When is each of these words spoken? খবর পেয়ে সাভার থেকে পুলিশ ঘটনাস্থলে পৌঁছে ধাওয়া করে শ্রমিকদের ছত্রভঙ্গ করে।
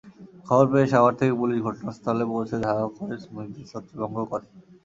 খবর 0.47 0.65
পেয়ে 0.71 0.91
সাভার 0.91 1.13
থেকে 1.19 1.33
পুলিশ 1.41 1.57
ঘটনাস্থলে 1.67 2.23
পৌঁছে 2.31 2.57
ধাওয়া 2.65 2.87
করে 2.95 3.15
শ্রমিকদের 3.23 3.65
ছত্রভঙ্গ 3.71 4.17
করে। 4.31 4.45